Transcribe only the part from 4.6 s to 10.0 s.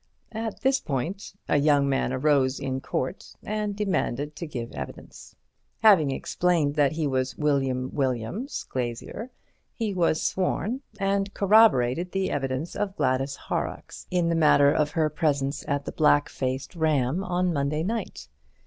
evidence. Having explained that he was William Williams, glazier, he